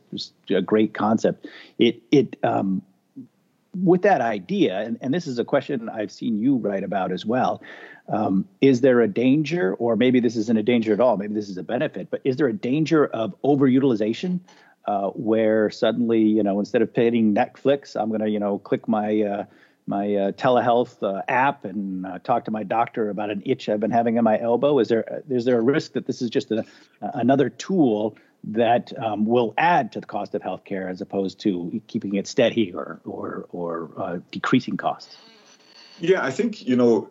[0.51, 1.47] a great concept.
[1.79, 2.83] It it um,
[3.83, 7.25] with that idea and, and this is a question i've seen you write about as
[7.25, 7.63] well
[8.09, 11.49] um, is there a danger, or maybe this isn't a danger at all, maybe this
[11.49, 14.41] is a benefit, but is there a danger of overutilization
[14.87, 18.87] uh, where suddenly, you know, instead of paying Netflix, I'm going to, you know, click
[18.89, 19.45] my uh,
[19.87, 23.81] my uh, telehealth uh, app and uh, talk to my doctor about an itch I've
[23.81, 24.79] been having in my elbow?
[24.79, 26.65] Is there is there a risk that this is just a,
[27.01, 28.17] another tool
[28.49, 32.73] that um, will add to the cost of healthcare as opposed to keeping it steady
[32.73, 35.17] or or or uh, decreasing costs?
[36.01, 37.11] Yeah, I think you know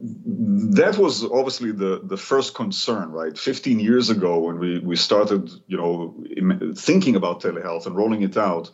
[0.00, 5.50] that was obviously the the first concern right 15 years ago when we we started
[5.66, 6.14] you know
[6.74, 8.70] thinking about telehealth and rolling it out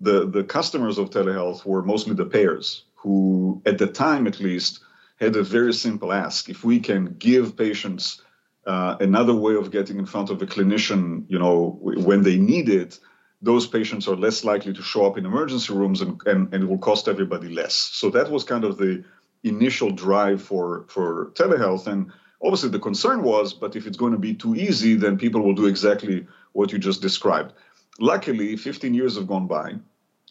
[0.00, 4.80] the the customers of telehealth were mostly the payers who at the time at least
[5.20, 8.20] had a very simple ask if we can give patients
[8.68, 12.68] uh, another way of getting in front of a clinician you know when they need
[12.68, 13.00] it
[13.40, 16.66] those patients are less likely to show up in emergency rooms and, and, and it
[16.68, 17.74] will cost everybody less.
[17.74, 19.04] So that was kind of the
[19.44, 21.86] initial drive for for telehealth.
[21.86, 22.10] And
[22.42, 25.54] obviously the concern was but if it's going to be too easy then people will
[25.54, 27.52] do exactly what you just described.
[28.00, 29.76] Luckily 15 years have gone by.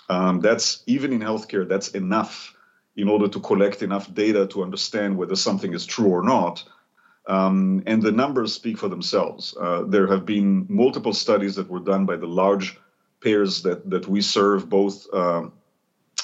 [0.10, 2.54] Um, that's even in healthcare, that's enough
[2.96, 6.64] in order to collect enough data to understand whether something is true or not.
[7.28, 9.56] Um, and the numbers speak for themselves.
[9.60, 12.80] Uh, there have been multiple studies that were done by the large
[13.20, 15.44] payers that, that we serve, both uh,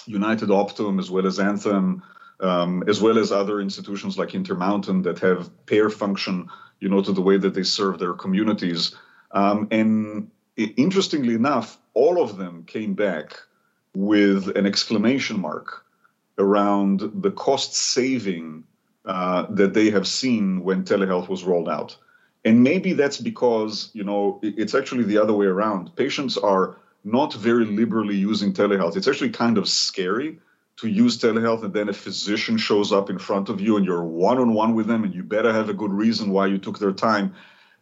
[0.05, 2.01] United Optum as well as Anthem,
[2.39, 7.11] um, as well as other institutions like Intermountain that have payer function, you know, to
[7.11, 8.95] the way that they serve their communities.
[9.31, 13.33] Um, and interestingly enough, all of them came back
[13.95, 15.85] with an exclamation mark
[16.37, 18.63] around the cost saving
[19.05, 21.97] uh, that they have seen when telehealth was rolled out.
[22.45, 25.95] And maybe that's because, you know, it's actually the other way around.
[25.95, 28.95] Patients are not very liberally using telehealth.
[28.95, 30.39] It's actually kind of scary
[30.77, 34.03] to use telehealth and then a physician shows up in front of you and you're
[34.03, 36.79] one on one with them and you better have a good reason why you took
[36.79, 37.33] their time.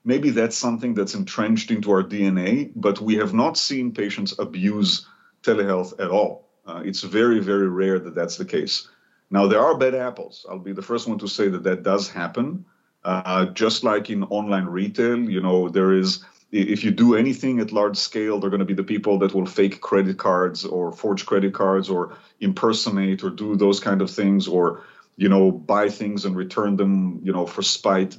[0.04, 5.06] Maybe that's something that's entrenched into our DNA, but we have not seen patients abuse
[5.44, 6.48] telehealth at all.
[6.66, 8.88] Uh, it's very, very rare that that's the case.
[9.32, 10.46] Now, there are bad apples.
[10.50, 12.66] I'll be the first one to say that that does happen.
[13.04, 17.72] Uh, just like in online retail, you know, there is, if you do anything at
[17.72, 21.26] large scale, they're going to be the people that will fake credit cards or forge
[21.26, 24.84] credit cards or impersonate or do those kind of things or,
[25.16, 28.18] you know, buy things and return them, you know, for spite.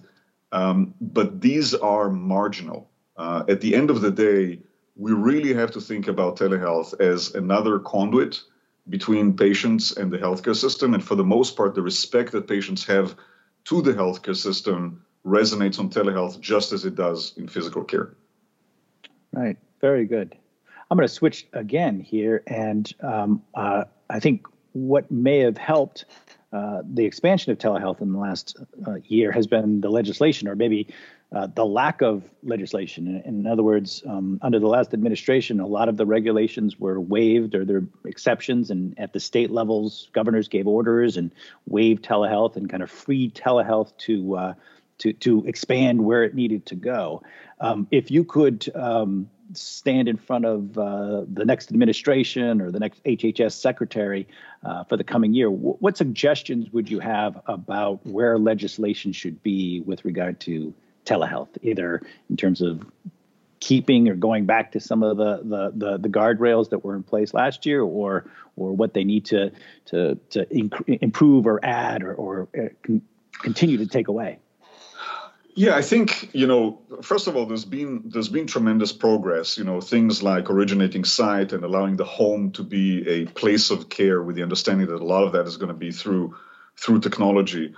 [0.51, 2.91] Um, but these are marginal.
[3.17, 4.61] Uh, at the end of the day,
[4.97, 8.41] we really have to think about telehealth as another conduit
[8.89, 10.95] between patients and the healthcare system.
[10.95, 13.17] And for the most part, the respect that patients have
[13.65, 18.15] to the healthcare system resonates on telehealth just as it does in physical care.
[19.33, 19.57] Right.
[19.81, 20.37] Very good.
[20.91, 22.43] I'm going to switch again here.
[22.47, 26.05] And um, uh, I think what may have helped
[26.53, 30.55] uh, the expansion of telehealth in the last uh, year has been the legislation, or
[30.55, 30.87] maybe
[31.35, 33.07] uh, the lack of legislation.
[33.07, 37.01] In, in other words, um, under the last administration, a lot of the regulations were
[37.01, 38.71] waived or there were exceptions.
[38.71, 41.31] And at the state levels, governors gave orders and
[41.67, 44.55] waived telehealth and kind of freed telehealth to uh,
[44.99, 47.23] to to expand where it needed to go.
[47.61, 52.81] Um, if you could um, stand in front of uh, the next administration or the
[52.81, 54.29] next HHS secretary
[54.65, 59.43] uh, for the coming year, w- what suggestions would you have about where legislation should
[59.43, 62.85] be with regard to telehealth, either in terms of
[63.61, 67.03] keeping or going back to some of the, the the, the, guardrails that were in
[67.03, 68.25] place last year, or
[68.57, 69.53] or what they need to
[69.87, 73.03] to to inc- improve or add or, or uh, con-
[73.41, 74.39] continue to take away.
[75.55, 76.81] Yeah, I think you know.
[77.03, 79.59] First of all, there's been there's been tremendous progress.
[79.59, 83.91] You know, things like originating site and allowing the home to be a place of
[83.91, 86.35] care, with the understanding that a lot of that is going to be through
[86.77, 87.75] through technology.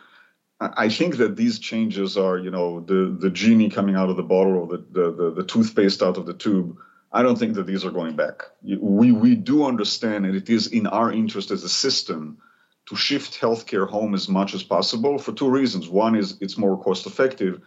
[0.76, 4.22] I think that these changes are, you know, the the genie coming out of the
[4.22, 6.76] bottle or the, the the, the toothpaste out of the tube.
[7.12, 8.42] I don't think that these are going back.
[8.62, 12.38] We we do understand, and it is in our interest as a system
[12.86, 15.88] to shift healthcare home as much as possible for two reasons.
[15.88, 17.60] One is it's more cost effective,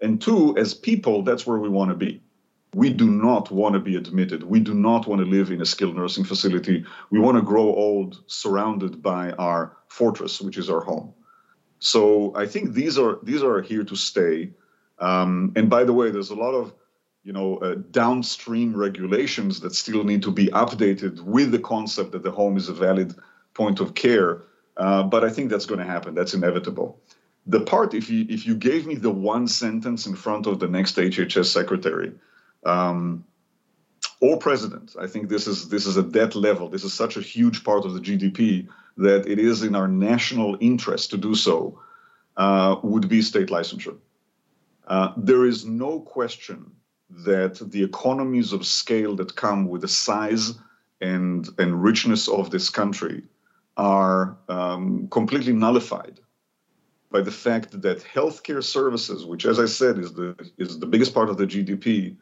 [0.00, 2.22] and two, as people, that's where we want to be.
[2.74, 4.42] We do not want to be admitted.
[4.42, 6.84] We do not want to live in a skilled nursing facility.
[7.10, 11.14] We want to grow old surrounded by our fortress, which is our home.
[11.78, 14.50] So I think these are these are here to stay.
[14.98, 16.72] Um, and by the way, there's a lot of
[17.22, 22.22] you know uh, downstream regulations that still need to be updated with the concept that
[22.22, 23.14] the home is a valid
[23.54, 24.42] point of care.
[24.76, 26.14] Uh, but I think that's going to happen.
[26.14, 27.00] That's inevitable.
[27.46, 30.68] The part, if you if you gave me the one sentence in front of the
[30.68, 32.12] next HHS secretary,
[32.64, 33.24] um,
[34.20, 36.68] or president, I think this is this is at that level.
[36.68, 40.56] This is such a huge part of the GDP that it is in our national
[40.60, 41.80] interest to do so.
[42.36, 43.96] Uh, would be state licensure.
[44.86, 46.70] Uh, there is no question
[47.10, 50.54] that the economies of scale that come with the size
[51.00, 53.24] and, and richness of this country
[53.76, 56.20] are um, completely nullified
[57.10, 61.14] by the fact that healthcare services, which, as I said, is the is the biggest
[61.14, 62.16] part of the GDP,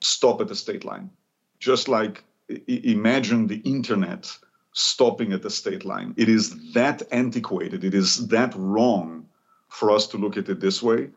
[0.00, 1.10] stop at the state line.
[1.58, 2.22] Just like
[2.68, 4.30] imagine the internet
[4.76, 6.12] stopping at the state line.
[6.18, 7.82] It is that antiquated.
[7.82, 9.26] It is that wrong
[9.70, 11.08] for us to look at it this way.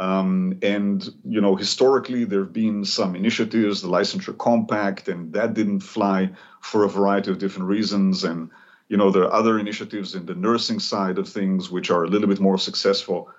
[0.00, 5.54] Um, and you know, historically, there have been some initiatives, the licensure compact, and that
[5.54, 6.30] didn't fly
[6.60, 8.24] for a variety of different reasons.
[8.24, 8.50] And
[8.88, 12.08] you know, there are other initiatives in the nursing side of things which are a
[12.08, 13.30] little bit more successful.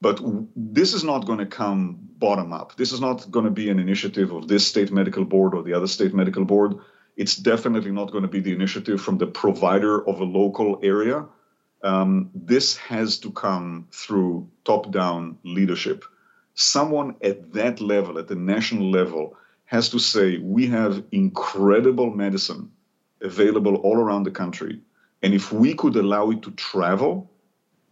[0.00, 0.20] But
[0.56, 2.76] this is not going to come bottom up.
[2.76, 5.74] This is not going to be an initiative of this state medical board or the
[5.74, 6.76] other state medical board.
[7.16, 11.26] It's definitely not going to be the initiative from the provider of a local area.
[11.82, 16.04] Um, this has to come through top down leadership.
[16.54, 22.70] Someone at that level, at the national level, has to say, we have incredible medicine
[23.22, 24.80] available all around the country.
[25.22, 27.30] And if we could allow it to travel,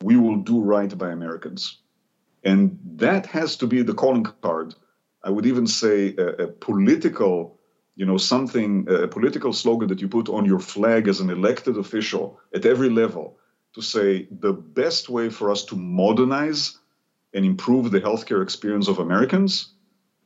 [0.02, 1.78] we will do right by Americans.
[2.44, 4.74] And that has to be the calling card.
[5.22, 7.58] I would even say a, a political,
[7.96, 11.76] you know, something, a political slogan that you put on your flag as an elected
[11.76, 13.38] official at every level
[13.74, 16.78] to say the best way for us to modernize
[17.34, 19.72] and improve the healthcare experience of Americans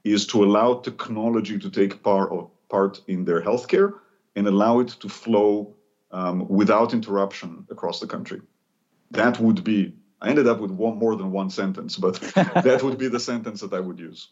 [0.05, 2.31] is to allow technology to take part,
[2.69, 3.95] part in their healthcare
[4.37, 5.75] and allow it to flow
[6.11, 8.41] um, without interruption across the country.
[9.11, 12.15] That would be, I ended up with one, more than one sentence, but
[12.65, 14.29] that would be the sentence that I would use.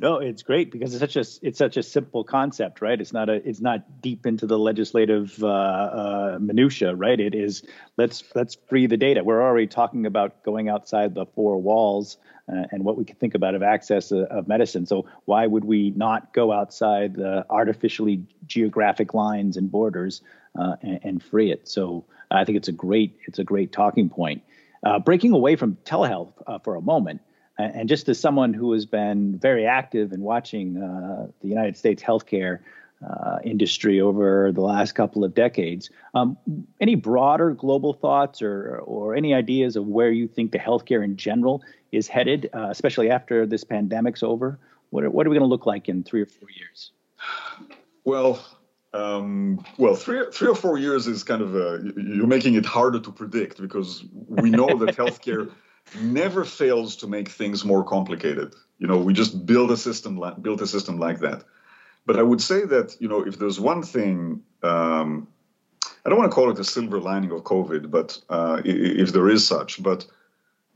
[0.00, 3.00] No, it's great because it's such a it's such a simple concept, right?
[3.00, 7.18] It's not a it's not deep into the legislative uh, uh, minutia, right?
[7.18, 7.62] It is
[7.96, 9.22] let's let's free the data.
[9.22, 12.16] We're already talking about going outside the four walls
[12.48, 14.84] uh, and what we can think about of access of, of medicine.
[14.84, 20.22] So why would we not go outside the artificially geographic lines and borders
[20.58, 21.68] uh, and, and, free it?
[21.68, 24.42] So I think it's a great it's a great talking point.
[24.84, 27.20] Uh, breaking away from telehealth uh, for a moment.
[27.56, 32.02] And just as someone who has been very active in watching uh, the United States
[32.02, 32.58] healthcare
[33.08, 36.36] uh, industry over the last couple of decades, um,
[36.80, 41.16] any broader global thoughts or or any ideas of where you think the healthcare in
[41.16, 44.58] general is headed, uh, especially after this pandemic's over?
[44.90, 46.92] What are, what are we going to look like in three or four years?
[48.04, 48.44] Well,
[48.92, 53.00] um, well, three, three or four years is kind of a, you're making it harder
[53.00, 55.50] to predict because we know that healthcare
[56.00, 58.54] never fails to make things more complicated.
[58.78, 61.44] You know, we just build a system like build a system like that.
[62.06, 65.28] But I would say that you know, if there's one thing, um,
[66.04, 69.28] I don't want to call it a silver lining of COVID, but uh, if there
[69.28, 70.06] is such, but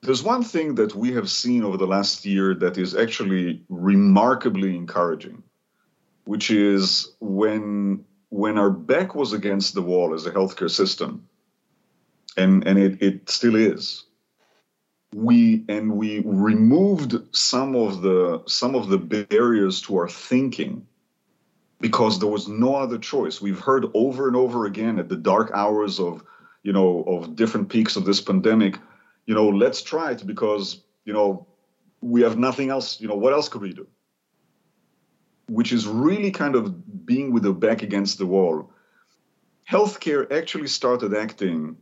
[0.02, 4.76] there's one thing that we have seen over the last year that is actually remarkably
[4.76, 5.42] encouraging,
[6.24, 11.28] which is when when our back was against the wall as a healthcare system,
[12.36, 14.04] and and it, it still is
[15.14, 20.86] we and we removed some of the some of the barriers to our thinking
[21.80, 23.40] because there was no other choice.
[23.40, 26.22] We've heard over and over again at the dark hours of
[26.62, 28.78] you know of different peaks of this pandemic
[29.26, 31.46] you know let's try it because you know
[32.00, 33.86] we have nothing else you know what else could we do?
[35.48, 38.70] Which is really kind of being with the back against the wall.
[39.70, 41.76] Healthcare actually started acting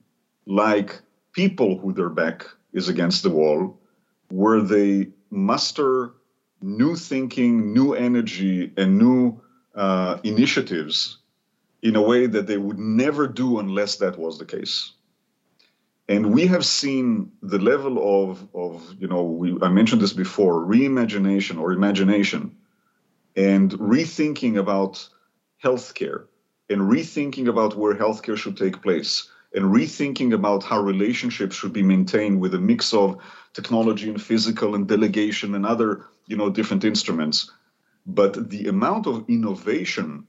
[0.47, 1.01] like
[1.33, 3.81] people with their back is against the wall,
[4.29, 6.15] where they muster
[6.61, 9.41] new thinking, new energy, and new
[9.75, 11.19] uh, initiatives
[11.83, 14.93] in a way that they would never do unless that was the case.
[16.09, 20.65] And we have seen the level of, of you know, we, I mentioned this before,
[20.65, 22.57] reimagination or imagination,
[23.35, 25.09] and rethinking about
[25.63, 26.27] healthcare,
[26.71, 31.83] and rethinking about where healthcare should take place, and rethinking about how relationships should be
[31.83, 33.17] maintained with a mix of
[33.55, 37.51] technology and physical and delegation and other you know different instruments.
[38.07, 40.27] But the amount of innovation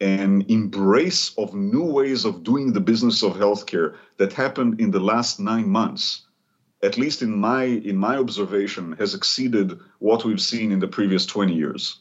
[0.00, 5.00] and embrace of new ways of doing the business of healthcare that happened in the
[5.00, 6.28] last 9 months
[6.82, 11.26] at least in my in my observation has exceeded what we've seen in the previous
[11.26, 12.00] 20 years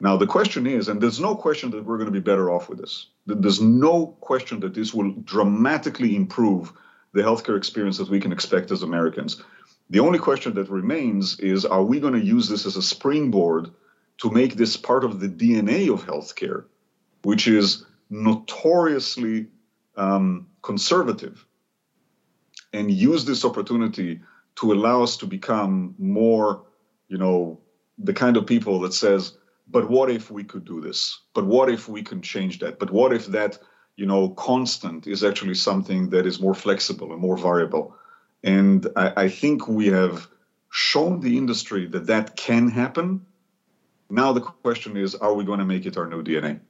[0.00, 2.68] now, the question is, and there's no question that we're going to be better off
[2.68, 3.06] with this.
[3.26, 6.72] There's no question that this will dramatically improve
[7.14, 9.42] the healthcare experience that we can expect as Americans.
[9.90, 13.70] The only question that remains is are we going to use this as a springboard
[14.18, 16.64] to make this part of the DNA of healthcare,
[17.22, 19.48] which is notoriously
[19.96, 21.44] um, conservative,
[22.72, 24.20] and use this opportunity
[24.56, 26.64] to allow us to become more,
[27.08, 27.58] you know,
[27.98, 29.37] the kind of people that says,
[29.70, 31.20] but what if we could do this?
[31.34, 32.78] But what if we can change that?
[32.78, 33.58] But what if that
[33.96, 37.94] you know constant is actually something that is more flexible and more variable?
[38.44, 40.28] And I, I, think we have
[40.70, 43.26] shown the industry that that can happen.
[44.08, 46.60] Now the question is are we going to make it our new dna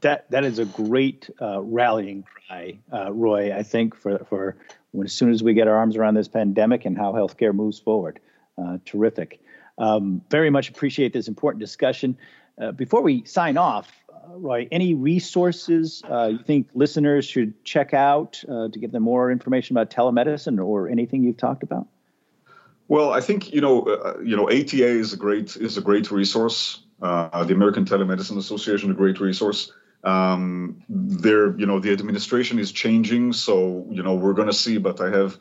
[0.00, 4.54] that that is a great uh, rallying cry uh, roy i think for for
[4.94, 7.78] when, as soon as we get our arms around this pandemic and how healthcare moves
[7.78, 8.20] forward.
[8.56, 9.40] Uh, terrific
[9.78, 12.16] um, very much appreciate this important discussion.
[12.60, 17.92] Uh, before we sign off, uh, Roy, any resources uh, you think listeners should check
[17.92, 21.86] out uh, to give them more information about telemedicine or anything you've talked about?
[22.88, 26.10] Well, I think you know, uh, you know, ATA is a great is a great
[26.10, 26.80] resource.
[27.02, 29.72] Uh, the American Telemedicine Association, a great resource.
[30.04, 34.78] Um, there, you know, the administration is changing, so you know, we're going to see.
[34.78, 35.38] But I have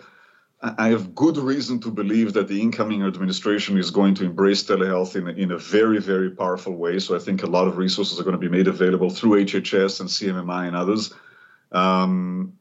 [0.64, 5.18] I have good reason to believe that the incoming administration is going to embrace telehealth
[5.18, 6.99] in a, in a very, very powerful way.
[6.99, 9.99] So I think a lot of resources are going to be made available through HHS
[9.99, 11.14] and CMMI and others.
[11.74, 12.53] Um,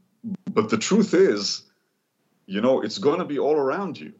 [0.50, 1.62] but the truth is,
[2.46, 4.12] you know, it's going to be all around you.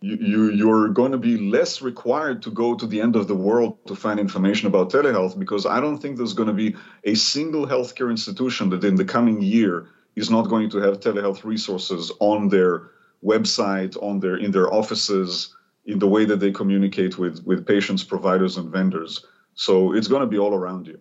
[0.00, 0.50] You, you.
[0.52, 3.94] You're going to be less required to go to the end of the world to
[3.94, 6.74] find information about telehealth because I don't think there's going to be
[7.04, 11.44] a single healthcare institution that in the coming year is not going to have telehealth
[11.44, 12.90] resources on their
[13.24, 15.54] website, on their in their offices,
[15.84, 19.24] in the way that they communicate with with patients, providers, and vendors.
[19.54, 21.00] So it's going to be all around you.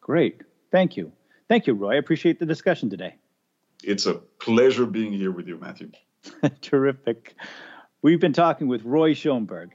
[0.00, 1.12] Great, thank you,
[1.48, 1.94] thank you, Roy.
[1.94, 3.16] I appreciate the discussion today.
[3.82, 5.90] It's a pleasure being here with you, Matthew.
[6.60, 7.34] Terrific.
[8.02, 9.70] We've been talking with Roy Schoenberg,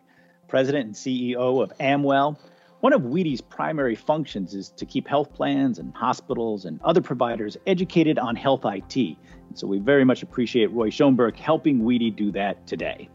[0.47, 2.39] President and CEO of Amwell.
[2.81, 7.57] One of WEDI's primary functions is to keep health plans and hospitals and other providers
[7.67, 9.17] educated on health IT
[9.53, 13.09] so we very much appreciate Roy Schoenberg helping WEDI do that today.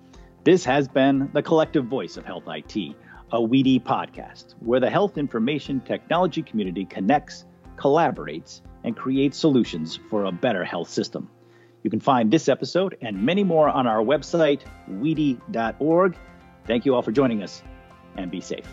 [0.45, 2.77] This has been the collective voice of Health IT,
[3.33, 10.25] a WEDI podcast where the health information technology community connects, collaborates, and creates solutions for
[10.25, 11.29] a better health system.
[11.83, 14.61] You can find this episode and many more on our website,
[14.91, 16.17] wedi.org.
[16.67, 17.63] Thank you all for joining us
[18.17, 18.67] and be safe.